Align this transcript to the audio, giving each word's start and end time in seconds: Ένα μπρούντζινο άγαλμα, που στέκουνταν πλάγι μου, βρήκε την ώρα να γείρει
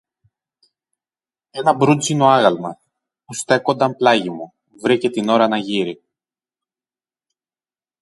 Ένα 1.51 1.73
μπρούντζινο 1.73 2.25
άγαλμα, 2.27 2.79
που 3.25 3.33
στέκουνταν 3.33 3.95
πλάγι 3.95 4.29
μου, 4.29 4.53
βρήκε 4.81 5.09
την 5.09 5.29
ώρα 5.29 5.47
να 5.47 5.57
γείρει 5.57 6.03